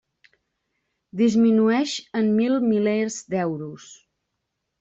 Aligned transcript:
Disminueix 1.19 1.95
en 2.21 2.33
mil 2.39 2.57
milers 2.71 3.21
d'euros. 3.35 3.89